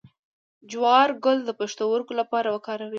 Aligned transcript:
د 0.03 0.03
جوار 0.71 1.09
ګل 1.23 1.37
د 1.45 1.49
پښتورګو 1.59 2.13
لپاره 2.21 2.47
وکاروئ 2.55 2.89